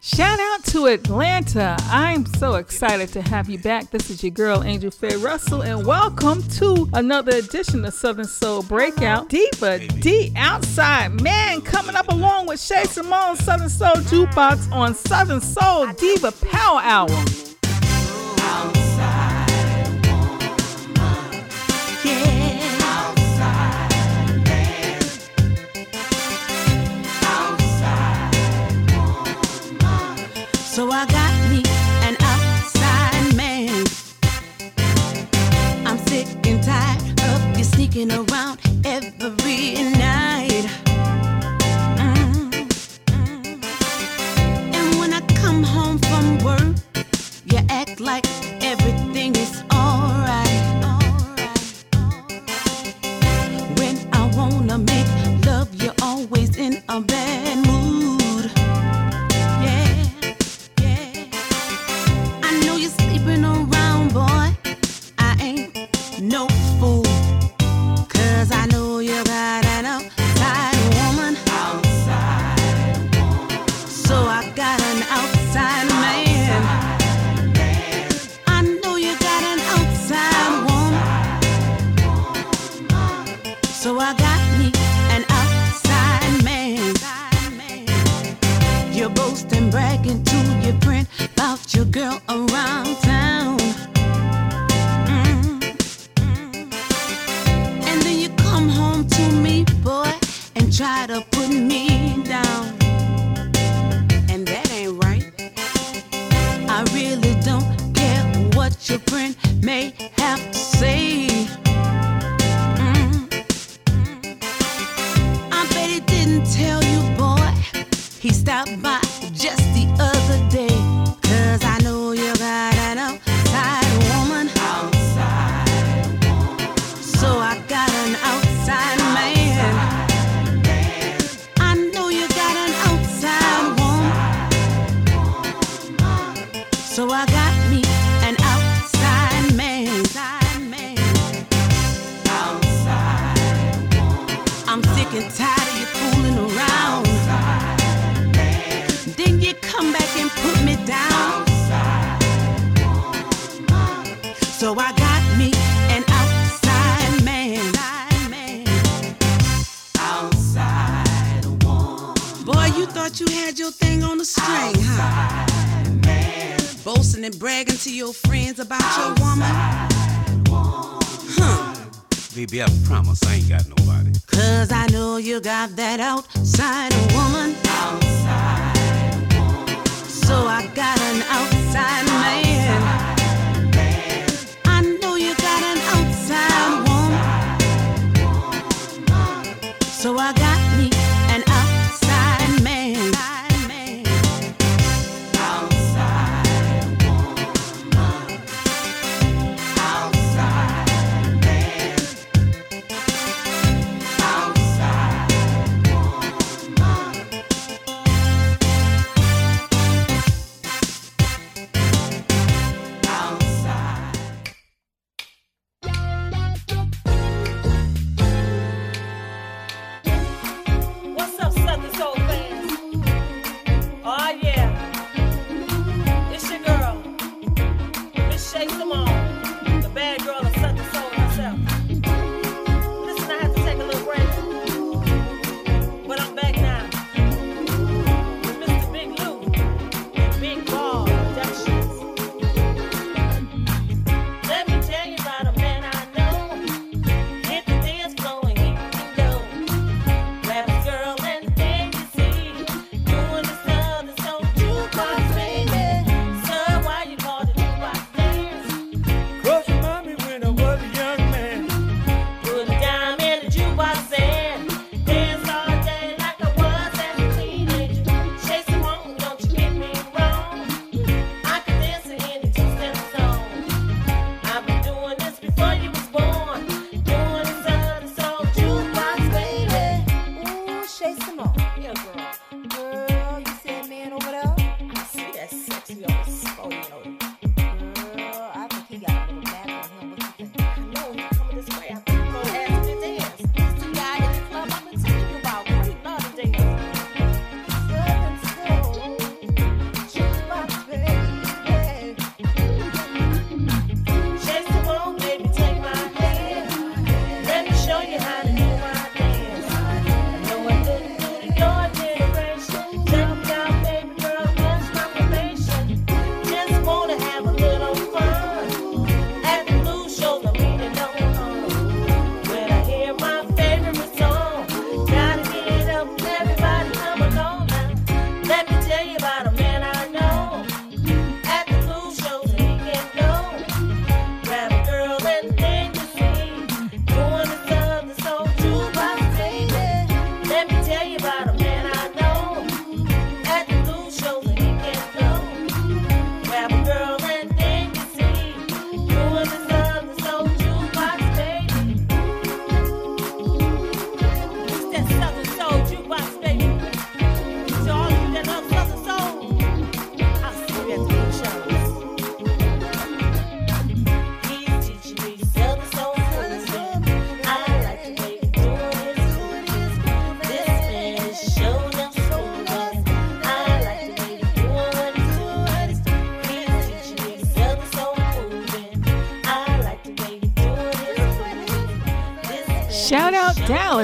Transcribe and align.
Shout 0.00 0.38
out 0.38 0.64
to 0.66 0.86
Atlanta. 0.86 1.76
I'm 1.86 2.24
so 2.24 2.54
excited 2.54 3.08
to 3.14 3.22
have 3.22 3.50
you 3.50 3.58
back. 3.58 3.90
This 3.90 4.10
is 4.10 4.22
your 4.22 4.30
girl, 4.30 4.62
Angel 4.62 4.92
Faye 4.92 5.16
Russell, 5.16 5.62
and 5.62 5.84
welcome 5.84 6.40
to 6.50 6.88
another 6.92 7.36
edition 7.36 7.84
of 7.84 7.92
Southern 7.92 8.24
Soul 8.26 8.62
Breakout. 8.62 9.28
Diva 9.28 9.80
Dee 9.88 10.32
Outside 10.36 11.20
Man 11.20 11.62
coming 11.62 11.96
up 11.96 12.08
along 12.10 12.46
with 12.46 12.60
Shay 12.60 12.84
Simone, 12.84 13.34
Southern 13.38 13.68
Soul 13.68 13.94
Jukebox 13.94 14.70
on 14.70 14.94
Southern 14.94 15.40
Soul 15.40 15.88
Diva 15.94 16.30
Power 16.30 16.80
Hour. 16.80 17.47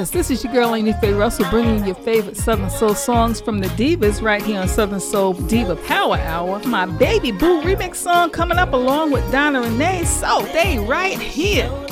Dallas. 0.05 0.11
This 0.11 0.31
is 0.31 0.45
your 0.45 0.53
girl 0.53 0.75
Faye 1.01 1.13
Russell 1.13 1.49
bringing 1.51 1.79
you 1.81 1.87
your 1.87 1.95
favorite 1.97 2.37
Southern 2.37 2.71
Soul 2.71 2.95
songs 2.95 3.41
from 3.41 3.61
the 3.61 3.69
Divas 3.69 4.23
right 4.23 4.43
here 4.43 4.61
on 4.61 4.69
Southern 4.69 5.01
Soul 5.01 5.35
Diva 5.35 5.77
Power 5.77 6.17
Hour. 6.17 6.61
My 6.67 6.87
Baby 6.87 7.33
Boo 7.33 7.63
remix 7.63 7.97
song 7.97 8.31
coming 8.31 8.59
up 8.59 8.73
along 8.73 9.13
with 9.13 9.31
Donna 9.33 9.61
Renee. 9.63 10.05
So 10.05 10.43
they 10.53 10.79
right 10.79 11.19
here. 11.19 11.84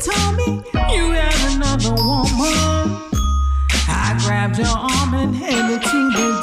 Told 0.00 0.36
me 0.36 0.62
you 0.94 1.12
had 1.12 1.54
another 1.54 1.94
woman. 1.94 3.10
I 3.88 4.18
grabbed 4.24 4.58
your 4.58 4.66
arm 4.66 5.14
and 5.14 5.34
headed 5.34 5.82
to 5.82 6.10
the 6.10 6.33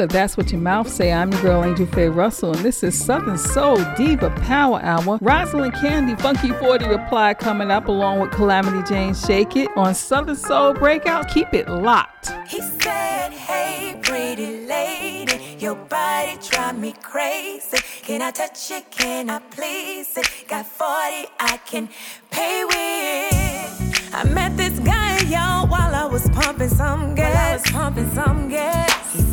Cause 0.00 0.08
that's 0.08 0.38
what 0.38 0.50
your 0.50 0.62
mouth 0.62 0.88
say. 0.88 1.12
I'm 1.12 1.30
your 1.30 1.42
girl 1.42 1.62
Angel 1.62 1.84
Faye 1.84 2.08
Russell, 2.08 2.54
and 2.54 2.64
this 2.64 2.82
is 2.82 2.98
Southern 2.98 3.36
Soul 3.36 3.76
Diva 3.98 4.30
Power 4.46 4.80
Hour. 4.80 5.18
Rosalind 5.20 5.74
Candy, 5.74 6.14
Funky 6.22 6.52
40 6.52 6.88
reply 6.88 7.34
coming 7.34 7.70
up 7.70 7.86
along 7.86 8.20
with 8.20 8.30
Calamity 8.30 8.82
Jane 8.88 9.12
Shake 9.12 9.56
It 9.56 9.68
on 9.76 9.94
Southern 9.94 10.36
Soul 10.36 10.72
Breakout. 10.72 11.28
Keep 11.28 11.52
it 11.52 11.68
locked. 11.68 12.32
He 12.48 12.62
said, 12.62 13.34
Hey, 13.34 14.00
pretty 14.02 14.64
lady, 14.66 15.38
your 15.58 15.74
body 15.74 16.38
drive 16.48 16.78
me 16.78 16.94
crazy. 17.02 17.76
Can 18.00 18.22
I 18.22 18.30
touch 18.30 18.70
it? 18.70 18.90
Can 18.90 19.28
I 19.28 19.40
please 19.50 20.16
it? 20.16 20.26
Got 20.48 20.64
40 20.64 21.28
I 21.40 21.60
can 21.66 21.90
pay 22.30 22.64
with. 22.64 24.14
I 24.14 24.24
met 24.32 24.56
this 24.56 24.78
guy, 24.78 25.18
y'all, 25.28 25.66
while 25.66 25.94
I 25.94 26.06
was 26.06 26.26
pumping 26.30 26.70
some 26.70 27.14
gas. 27.14 27.34
While 27.34 27.44
I 27.44 27.52
was 27.52 27.70
pumping 27.70 28.10
some 28.14 28.48
gas. 28.48 28.89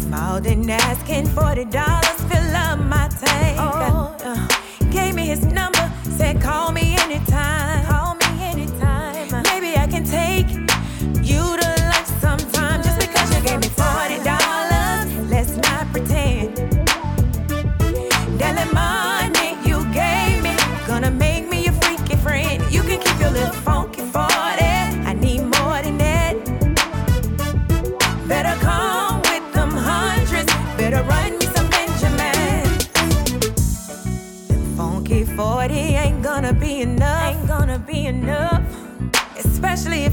Smiled 0.07 0.47
and 0.47 0.71
asking 0.71 1.25
forty 1.27 1.65
dollars, 1.65 2.21
fill 2.29 2.55
up 2.55 2.79
my 2.79 3.09
tank. 3.19 3.57
Oh. 3.59 4.15
Uh, 4.23 4.47
gave 4.89 5.15
me 5.15 5.25
his 5.25 5.43
number, 5.43 5.91
said 6.17 6.41
call 6.41 6.71
me 6.71 6.86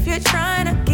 if 0.07 0.11
you're 0.11 0.19
trying 0.19 0.67
to 0.67 0.84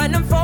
running 0.00 0.24
for 0.24 0.39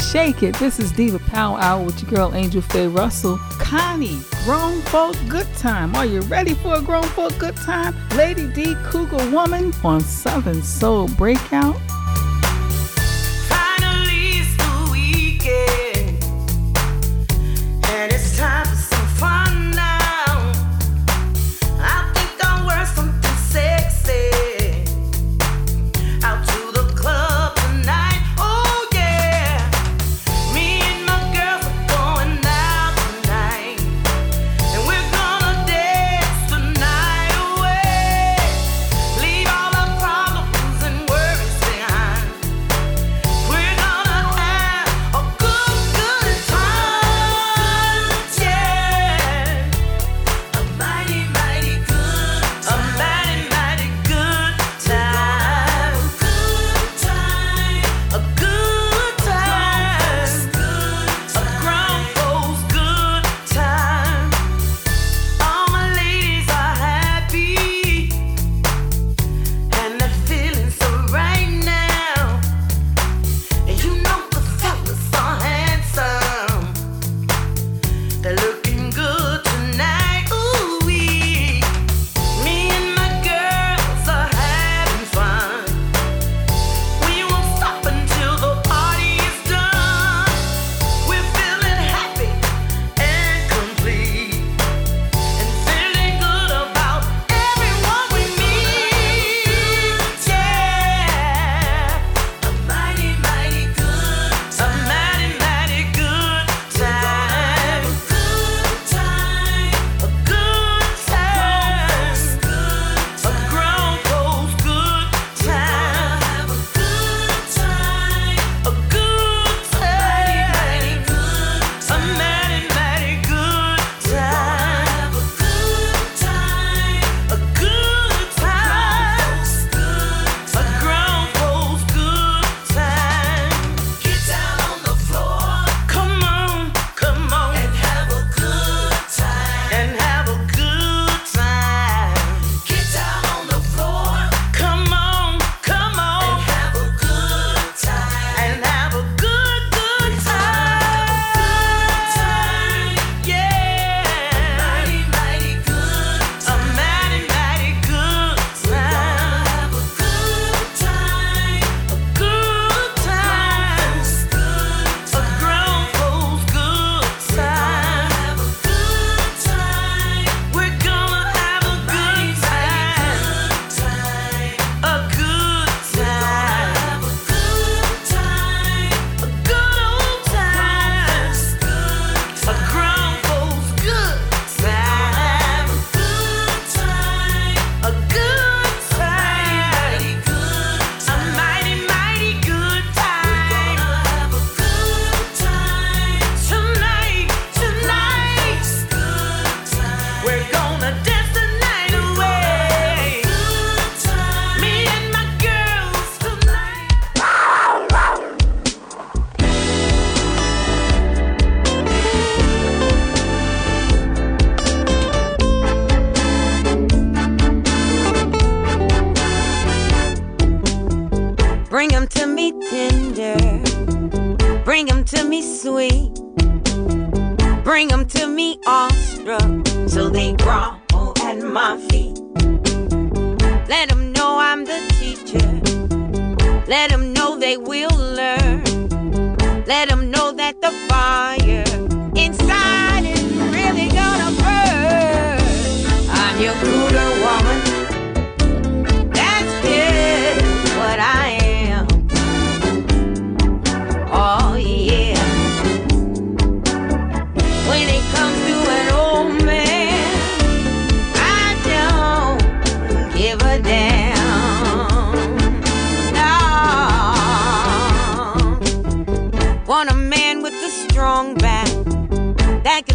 shake 0.00 0.42
it. 0.42 0.54
This 0.56 0.78
is 0.78 0.92
Diva 0.92 1.18
Power 1.18 1.58
Hour 1.58 1.84
with 1.84 2.02
your 2.02 2.10
girl 2.10 2.34
Angel 2.34 2.62
Faye 2.62 2.86
Russell. 2.86 3.38
Connie, 3.58 4.18
grown 4.44 4.80
folk 4.82 5.16
good 5.28 5.46
time. 5.56 5.94
Are 5.94 6.06
you 6.06 6.20
ready 6.22 6.54
for 6.54 6.74
a 6.74 6.82
grown 6.82 7.04
folk 7.04 7.38
good 7.38 7.56
time? 7.56 7.94
Lady 8.16 8.48
D 8.48 8.74
Cougar 8.84 9.30
Woman 9.30 9.72
on 9.84 10.00
Southern 10.00 10.62
Soul 10.62 11.08
Breakout. 11.08 11.76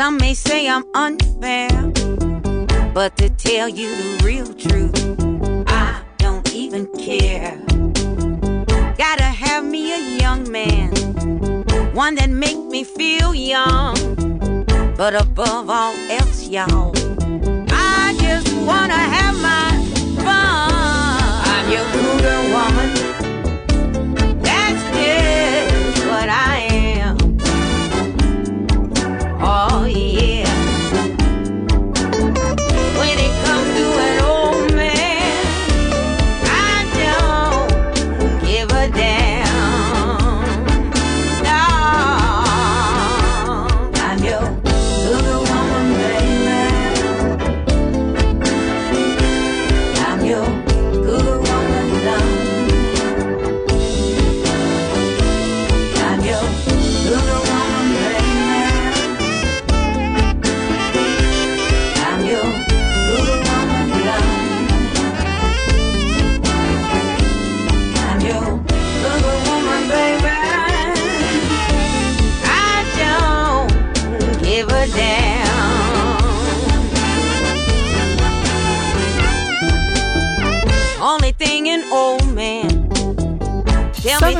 Some 0.00 0.16
may 0.16 0.32
say 0.32 0.66
I'm 0.66 0.86
unfair, 0.94 1.68
but 2.94 3.18
to 3.18 3.28
tell 3.28 3.68
you 3.68 3.94
the 3.94 4.22
real 4.24 4.50
truth, 4.54 4.96
I 5.68 6.00
don't 6.16 6.54
even 6.54 6.86
care. 6.96 7.60
Gotta 8.96 9.24
have 9.24 9.62
me 9.62 9.92
a 9.92 10.18
young 10.18 10.50
man, 10.50 10.88
one 11.92 12.14
that 12.14 12.30
make 12.30 12.56
me 12.56 12.82
feel 12.82 13.34
young. 13.34 13.94
But 14.96 15.14
above 15.14 15.68
all 15.68 15.94
else, 16.08 16.48
y'all, 16.48 16.94
I 17.70 18.16
just 18.18 18.50
wanna 18.66 18.94
have 18.94 19.36
my 19.50 19.68
fun. 20.24 20.72
I'm 21.52 21.70
your 21.70 21.84
cougar 21.92 22.40
woman. 22.56 22.90
That's 24.40 24.82
just 24.96 26.06
what 26.06 26.30
I 26.30 26.68
am. 26.70 26.99
Oh 29.42 29.86
yeah. 29.86 30.39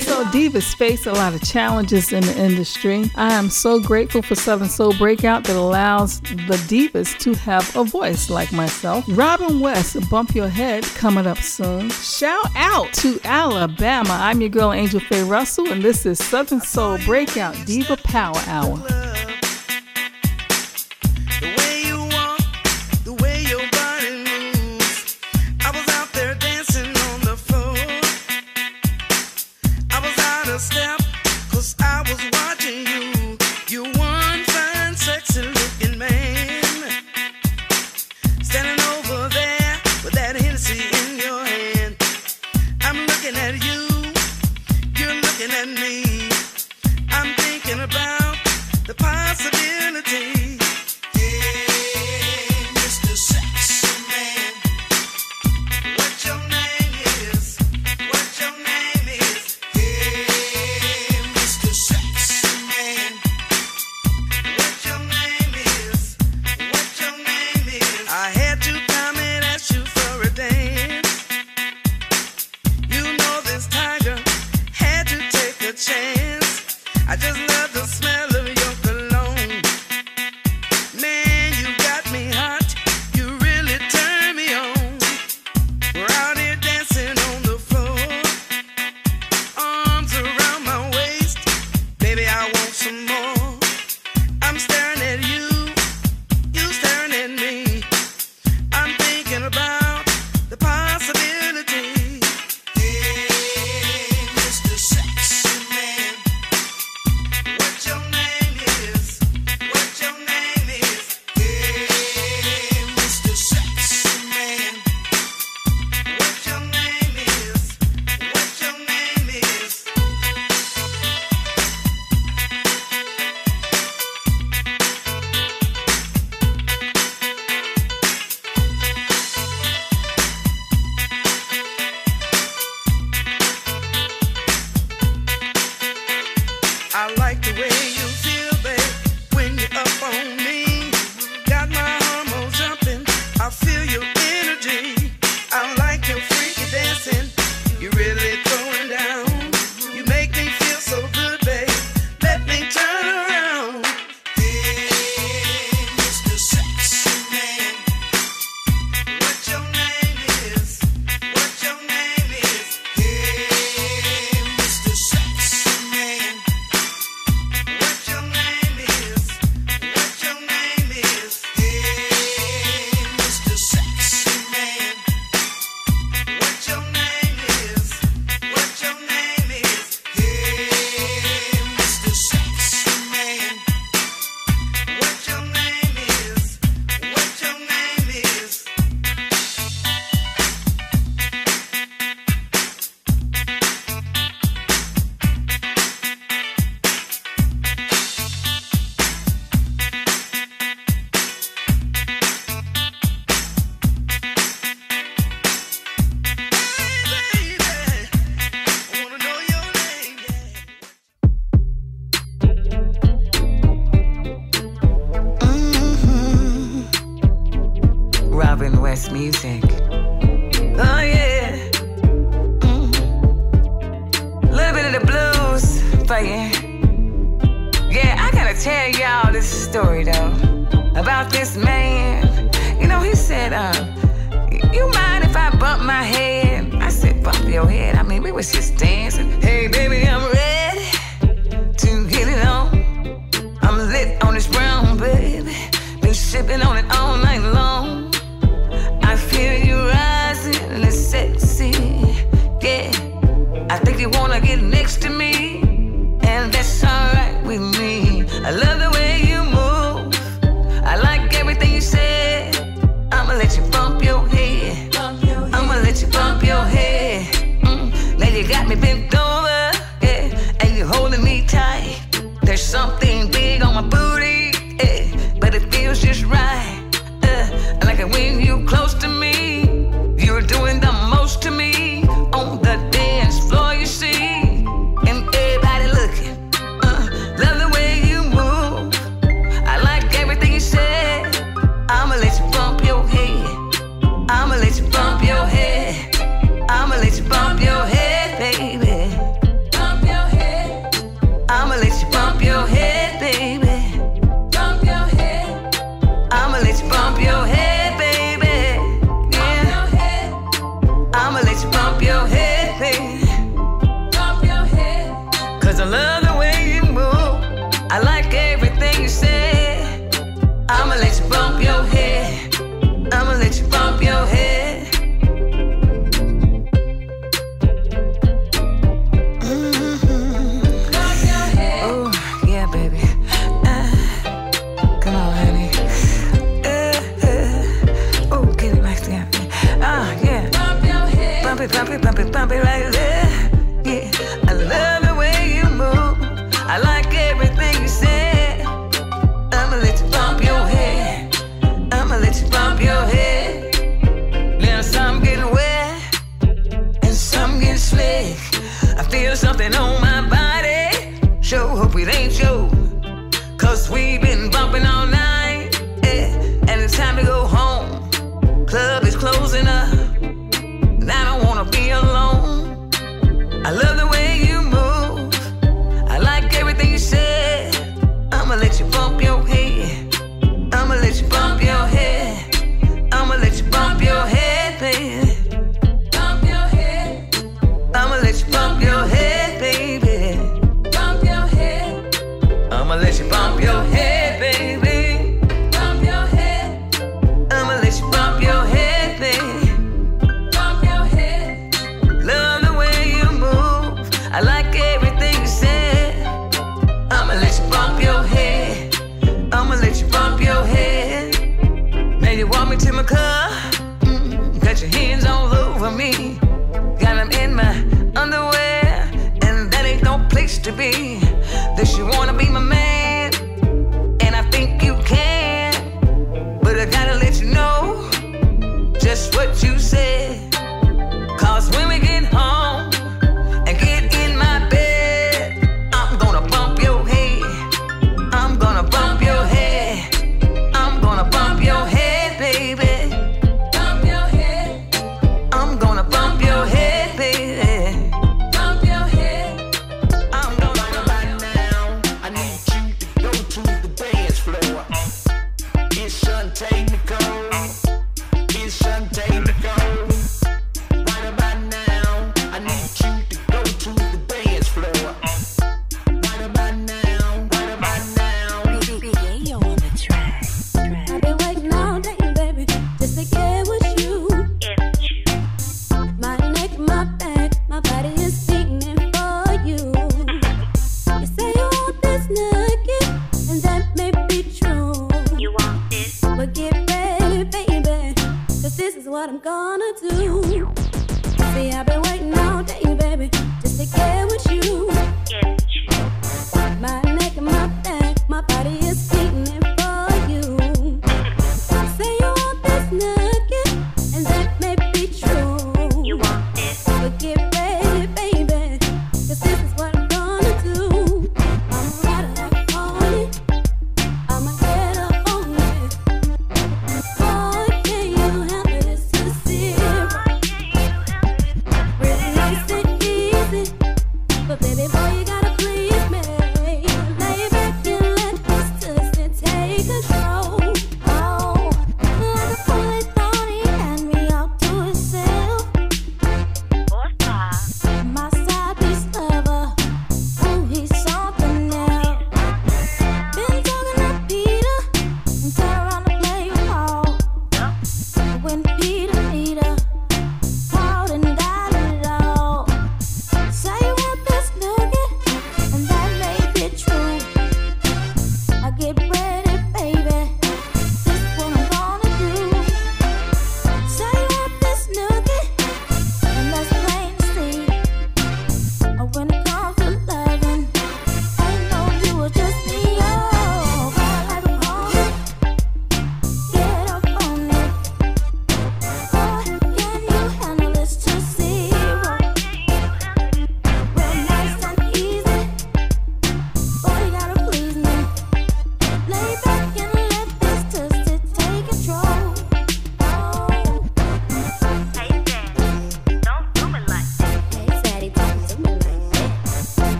Southern 0.00 0.30
Soul 0.30 0.40
Divas 0.42 0.74
face 0.76 1.06
a 1.06 1.12
lot 1.12 1.32
of 1.32 1.42
challenges 1.42 2.12
in 2.12 2.22
the 2.22 2.38
industry. 2.38 3.10
I 3.14 3.32
am 3.32 3.48
so 3.48 3.80
grateful 3.80 4.20
for 4.20 4.34
Southern 4.34 4.68
Soul 4.68 4.92
Breakout 4.92 5.44
that 5.44 5.56
allows 5.56 6.20
the 6.20 6.62
divas 6.68 7.18
to 7.20 7.32
have 7.32 7.74
a 7.74 7.82
voice 7.82 8.28
like 8.28 8.52
myself. 8.52 9.06
Robin 9.08 9.58
West, 9.58 9.96
Bump 10.10 10.34
Your 10.34 10.48
Head, 10.48 10.84
coming 10.84 11.26
up 11.26 11.38
soon. 11.38 11.88
Shout 11.88 12.44
out 12.56 12.92
to 12.94 13.18
Alabama. 13.24 14.18
I'm 14.20 14.42
your 14.42 14.50
girl, 14.50 14.72
Angel 14.72 15.00
Faye 15.00 15.22
Russell, 15.22 15.72
and 15.72 15.82
this 15.82 16.04
is 16.04 16.22
Southern 16.22 16.60
Soul 16.60 16.98
Breakout 17.06 17.56
Diva 17.64 17.96
Power 17.96 18.36
Hour. 18.46 18.95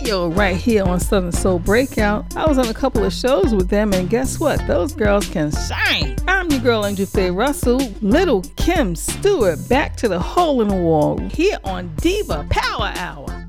Yayo 0.00 0.34
right 0.36 0.56
here 0.56 0.84
on 0.84 0.98
Southern 1.00 1.32
Soul 1.32 1.58
Breakout. 1.58 2.36
I 2.36 2.46
was 2.46 2.58
on 2.58 2.68
a 2.68 2.74
couple 2.74 3.04
of 3.04 3.12
shows 3.12 3.54
with 3.54 3.68
them, 3.68 3.92
and 3.92 4.08
guess 4.08 4.40
what? 4.40 4.64
Those 4.66 4.92
girls 4.92 5.28
can 5.28 5.50
shine. 5.50 6.16
I'm 6.26 6.50
your 6.50 6.60
girl, 6.60 6.86
Angel 6.86 7.06
Faye 7.06 7.30
Russell, 7.30 7.78
Little 8.00 8.42
Kim 8.56 8.96
Stewart, 8.96 9.68
back 9.68 9.96
to 9.98 10.08
the 10.08 10.18
hole 10.18 10.62
in 10.62 10.68
the 10.68 10.76
wall 10.76 11.18
here 11.18 11.58
on 11.64 11.94
Diva 11.96 12.46
Power 12.50 12.92
Hour. 12.96 13.39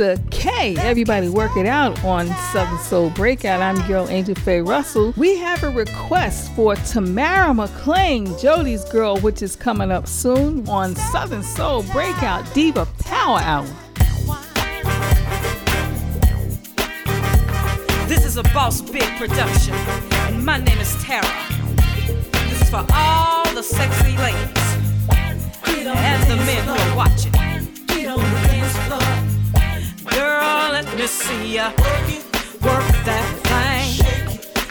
Esther 0.00 0.22
K. 0.30 0.76
Everybody 0.78 1.28
work 1.28 1.56
it 1.58 1.66
out 1.66 2.02
on 2.04 2.26
Southern 2.52 2.78
Soul 2.78 3.10
Breakout. 3.10 3.60
I'm 3.60 3.76
your 3.76 3.86
girl 3.86 4.08
Angel 4.08 4.34
Faye 4.34 4.62
Russell. 4.62 5.12
We 5.16 5.36
have 5.36 5.62
a 5.62 5.68
request 5.68 6.54
for 6.54 6.74
Tamara 6.74 7.52
McLean, 7.52 8.26
Jody's 8.38 8.82
Girl, 8.86 9.18
which 9.18 9.42
is 9.42 9.56
coming 9.56 9.90
up 9.90 10.06
soon 10.06 10.66
on 10.68 10.96
Southern 10.96 11.42
Soul 11.42 11.82
Breakout 11.92 12.50
Diva 12.54 12.86
Power 13.00 13.40
Hour. 13.40 13.66
This 18.06 18.24
is 18.24 18.38
a 18.38 18.42
Boss 18.54 18.80
Big 18.80 19.04
production, 19.18 19.74
and 19.74 20.42
my 20.42 20.56
name 20.56 20.78
is 20.78 20.96
Tara. 21.04 21.26
This 22.48 22.62
is 22.62 22.70
for 22.70 22.86
all 22.94 23.44
the 23.54 23.62
sexy 23.62 24.16
ladies 24.16 24.70
and 25.66 26.30
the 26.30 26.36
men 26.36 26.64
who 26.64 26.72
are 26.72 26.96
watching. 26.96 27.29
See 31.30 31.54
ya 31.54 31.70
work 32.66 32.88
that 33.08 33.28
thing, 33.48 33.88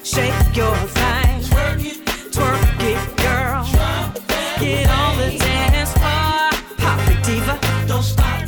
shake 0.03 0.55
your 0.55 0.76
thing, 0.97 1.36
twerk 2.36 2.82
it, 2.91 3.01
girl. 3.26 3.64
Get 4.60 4.89
on 4.89 5.18
the 5.22 5.30
dance 5.38 5.93
floor, 5.99 6.49
pop 6.82 6.99
it, 7.12 7.20
diva. 7.26 7.55
Don't 7.88 8.03
stop. 8.03 8.41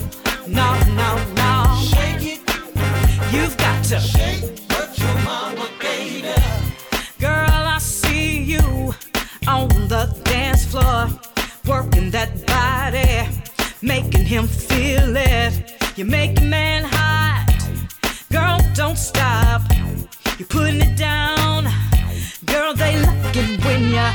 No, 0.47 0.67
no, 1.01 1.09
no. 1.41 1.53
Shake 1.91 2.25
it, 2.33 2.39
you've 3.33 3.55
got 3.57 3.83
to. 3.85 3.99
Shake 3.99 4.43
your 5.01 5.15
mama 5.29 5.67
gave. 5.79 6.25
Girl, 7.19 7.63
I 7.75 7.77
see 7.79 8.43
you 8.53 8.93
on 9.47 9.69
the 9.93 10.03
dance 10.23 10.65
floor, 10.65 11.07
working 11.65 12.11
that 12.11 12.31
body, 12.45 13.11
making 13.81 14.25
him 14.25 14.47
feel 14.47 15.15
it. 15.15 15.53
You 15.95 16.05
make 16.05 16.39
a 16.39 16.43
man 16.43 16.90
don't 18.91 18.97
stop. 18.97 19.61
You're 20.37 20.47
putting 20.49 20.81
it 20.81 20.97
down. 20.97 21.63
Girl, 22.45 22.73
they 22.73 22.99
like 22.99 23.37
it 23.37 23.63
when 23.63 23.83
you 23.95 24.07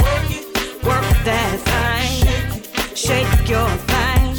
work 0.86 1.08
that 1.24 1.56
thing. 1.68 2.94
Shake 2.94 3.48
your 3.48 3.70
thing. 3.90 4.34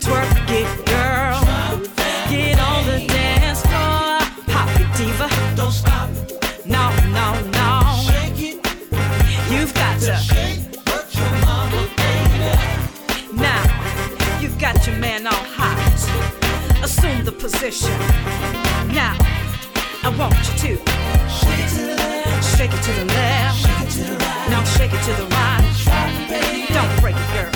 Twerk 0.00 0.48
it, 0.60 0.70
girl. 0.86 1.38
Get 2.30 2.58
on 2.60 2.86
the 2.86 3.06
dance 3.06 3.60
floor. 3.60 4.20
Pop 4.46 4.70
it, 4.80 4.88
diva. 4.96 5.28
Don't 5.54 5.70
stop. 5.70 6.08
No, 6.64 6.84
no, 7.18 7.26
no. 7.60 7.70
You've 9.52 9.74
got 9.74 10.00
to. 10.06 10.16
Now, 13.34 14.40
you've 14.40 14.58
got 14.58 14.86
your 14.86 14.96
man 14.96 15.26
all 15.26 15.44
hot. 15.58 15.92
Assume 16.82 17.26
the 17.26 17.32
position. 17.32 17.92
Now, 18.94 19.31
I 20.04 20.08
want 20.18 20.34
you 20.34 20.54
to 20.58 20.76
shake 22.56 22.72
it 22.72 22.82
to 22.82 22.92
the 22.92 23.04
left, 23.06 23.56
shake 23.62 23.82
it 23.82 23.92
to 23.92 24.02
the 24.02 24.16
left. 24.18 24.50
Now 24.50 24.64
shake 24.64 24.92
it 24.92 25.02
to 25.04 25.12
the 25.14 25.26
right. 25.30 25.62
Don't 26.74 27.00
break 27.00 27.14
it, 27.14 27.28
girl. 27.32 27.52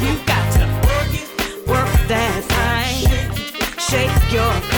You 0.00 0.14
got 0.24 0.52
to 0.54 0.64
work 1.66 1.90
that 2.06 2.44
thing. 2.54 3.10
Shake 3.80 4.32
your 4.32 4.73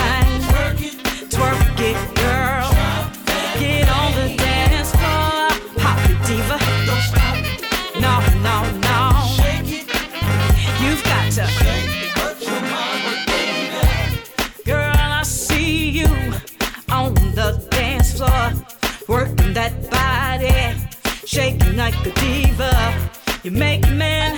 like 21.77 21.95
a 22.07 22.11
diva. 22.21 23.11
You 23.43 23.51
make 23.51 23.87
a 23.87 23.91
man 23.91 24.36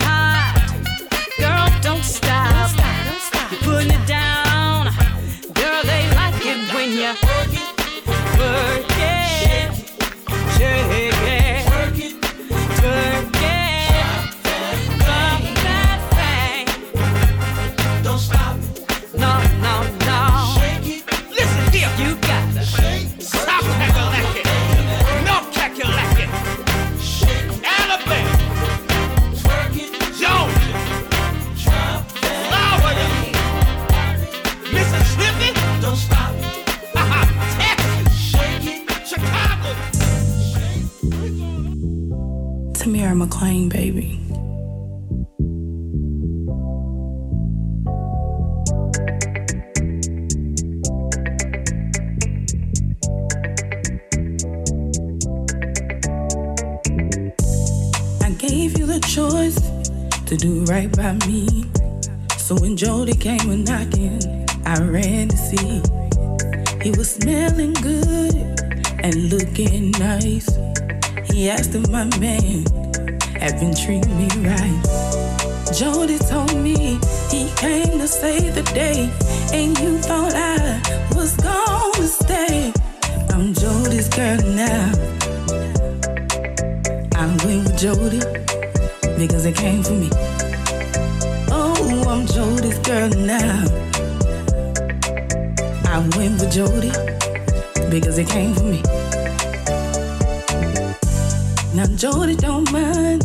Asked 71.48 71.74
if 71.76 71.88
my 71.88 72.04
man 72.18 72.62
had 73.40 73.58
been 73.58 73.74
treating 73.74 74.14
me 74.18 74.28
right. 74.46 74.82
Jody 75.74 76.18
told 76.18 76.54
me 76.54 77.00
he 77.30 77.50
came 77.56 77.98
to 77.98 78.06
save 78.06 78.54
the 78.54 78.62
day, 78.74 79.08
and 79.54 79.78
you 79.78 79.96
thought 79.98 80.34
I 80.34 80.78
was 81.16 81.34
gonna 81.36 82.06
stay. 82.06 82.70
I'm 83.30 83.54
Jody's 83.54 84.08
girl 84.10 84.36
now. 84.42 84.92
I 87.16 87.26
went 87.44 87.64
with 87.64 87.78
Jody 87.78 88.20
because 89.16 89.46
it 89.46 89.56
came 89.56 89.82
for 89.82 89.94
me. 89.94 90.10
Oh, 91.50 92.04
I'm 92.08 92.26
Jody's 92.26 92.78
girl 92.80 93.08
now. 93.08 93.64
I 95.86 95.98
went 96.14 96.40
with 96.40 96.52
Jody 96.52 96.92
because 97.88 98.18
it 98.18 98.28
came 98.28 98.54
for 98.54 98.64
me. 98.64 98.97
Now 101.78 101.86
Jody 101.94 102.34
don't 102.34 102.68
mind 102.72 103.22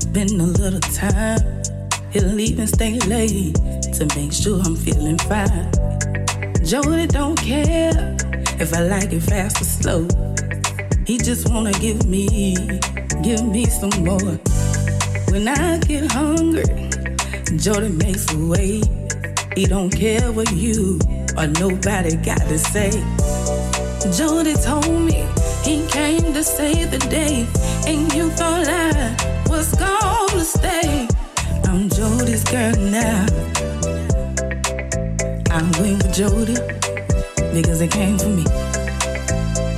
spending 0.00 0.40
a 0.40 0.46
little 0.46 0.80
time. 0.80 1.62
He'll 2.10 2.40
even 2.40 2.66
stay 2.66 2.98
late 3.00 3.54
to 3.96 4.08
make 4.16 4.32
sure 4.32 4.62
I'm 4.62 4.74
feeling 4.76 5.18
fine. 5.18 5.70
Jody 6.64 7.06
don't 7.06 7.38
care 7.38 8.16
if 8.58 8.72
I 8.72 8.80
like 8.80 9.12
it 9.12 9.20
fast 9.20 9.60
or 9.60 9.64
slow. 9.64 10.08
He 11.06 11.18
just 11.18 11.50
wanna 11.50 11.72
give 11.72 12.06
me, 12.06 12.56
give 13.22 13.46
me 13.46 13.66
some 13.66 13.92
more. 14.02 14.38
When 15.28 15.46
I 15.46 15.76
get 15.80 16.10
hungry, 16.10 16.64
Jody 17.58 17.90
makes 17.90 18.32
a 18.32 18.38
way. 18.38 18.80
He 19.54 19.66
don't 19.66 19.90
care 19.90 20.32
what 20.32 20.50
you 20.50 20.98
or 21.36 21.46
nobody 21.46 22.16
got 22.16 22.40
to 22.40 22.58
say. 22.58 22.90
Jody 24.16 24.54
told 24.54 25.02
me 25.02 25.26
he 25.66 25.84
came 25.88 26.32
to 26.32 26.44
save 26.44 26.92
the 26.92 26.98
day, 27.10 27.44
and 27.86 28.12
you 28.12 28.30
thought 28.30 28.66
I 28.66 29.16
was 29.48 29.74
gonna 29.74 30.44
stay. 30.44 31.08
I'm 31.64 31.88
Jody's 31.88 32.42
girl 32.44 32.74
now. 32.76 33.26
I 35.50 35.62
went 35.78 36.02
with 36.02 36.12
Jody 36.12 36.56
because 37.54 37.80
it 37.80 37.90
came 37.90 38.18
for 38.18 38.28
me. 38.28 38.44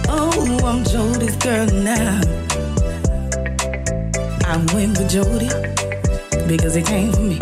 Oh, 0.08 0.58
I'm 0.64 0.84
Jody's 0.84 1.36
girl 1.36 1.66
now. 1.66 2.20
I 4.46 4.56
went 4.74 4.98
with 4.98 5.10
Jody 5.10 5.48
because 6.48 6.76
it 6.76 6.86
came 6.86 7.12
for 7.12 7.20
me. 7.20 7.38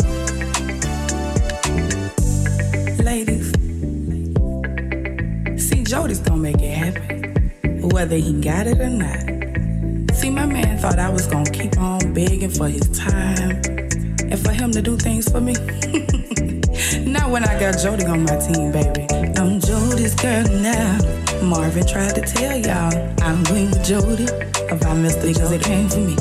Ladies, 3.01 3.51
see, 5.69 5.83
Jody's 5.83 6.19
gonna 6.19 6.41
make 6.41 6.61
it 6.61 6.73
happen, 6.73 7.89
whether 7.89 8.17
he 8.17 8.33
got 8.41 8.67
it 8.67 8.81
or 8.81 8.89
not. 8.89 9.36
See, 10.27 10.33
my 10.33 10.45
man 10.45 10.77
thought 10.77 10.99
I 10.99 11.07
was 11.07 11.25
gonna 11.25 11.49
keep 11.49 11.77
on 11.79 12.11
begging 12.11 12.49
for 12.49 12.67
his 12.67 12.85
time 12.89 13.61
and 14.29 14.37
for 14.37 14.51
him 14.51 14.71
to 14.71 14.81
do 14.81 14.97
things 14.97 15.31
for 15.31 15.39
me. 15.39 15.53
Not 17.09 17.29
when 17.31 17.45
I 17.45 17.57
got 17.57 17.79
Jody 17.79 18.03
on 18.03 18.23
my 18.23 18.35
team, 18.35 18.73
baby. 18.73 19.07
I'm 19.39 19.61
Jody's 19.61 20.15
girl 20.15 20.43
now. 20.49 20.99
Marvin 21.41 21.87
tried 21.87 22.15
to 22.15 22.21
tell 22.21 22.57
y'all 22.57 22.91
I'm 23.21 23.41
went 23.45 23.71
with 23.71 23.85
Jody 23.85 24.25
about 24.67 24.97
Mr. 24.97 25.27
because 25.31 25.53
it 25.53 25.61
came 25.61 25.87
for 25.87 25.99
me. 25.99 26.17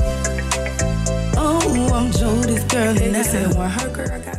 Oh, 1.37 1.91
I'm 1.93 2.13
Jody's 2.13 2.63
girl 2.67 2.95
now. 2.95 3.23
Said 3.25 3.57
when 3.57 3.69
her 3.69 3.89
girl 3.89 4.21
got 4.21 4.36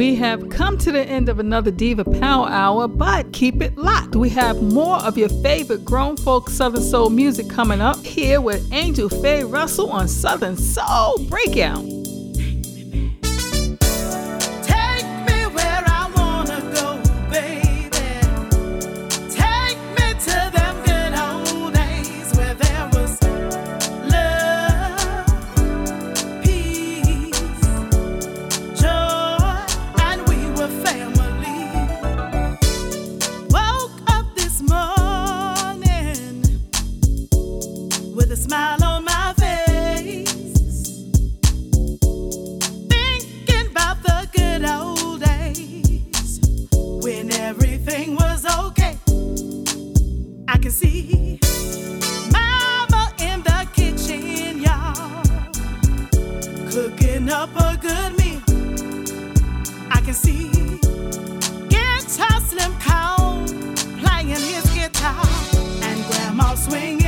We 0.00 0.14
have 0.14 0.48
come 0.48 0.78
to 0.78 0.92
the 0.92 1.04
end 1.04 1.28
of 1.28 1.40
another 1.40 1.70
Diva 1.70 2.04
Power 2.04 2.48
Hour, 2.48 2.88
but 2.88 3.34
keep 3.34 3.60
it 3.60 3.76
locked. 3.76 4.16
We 4.16 4.30
have 4.30 4.62
more 4.62 4.96
of 4.96 5.18
your 5.18 5.28
favorite 5.28 5.84
grown 5.84 6.16
folk 6.16 6.48
Southern 6.48 6.80
Soul 6.80 7.10
music 7.10 7.50
coming 7.50 7.82
up 7.82 8.02
here 8.02 8.40
with 8.40 8.72
Angel 8.72 9.10
Faye 9.10 9.44
Russell 9.44 9.90
on 9.90 10.08
Southern 10.08 10.56
Soul 10.56 11.18
Breakout. 11.28 11.99
See. 60.22 60.50
Slim 62.48 62.72
Cone 62.80 63.46
playing 64.00 64.28
his 64.28 64.68
guitar. 64.74 65.24
And 65.82 66.04
Grandma 66.08 66.54
swinging 66.54 66.99